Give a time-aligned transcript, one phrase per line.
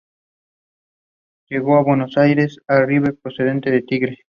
[1.49, 4.17] Llegó a Buenos Aires a River procedente de Tigre.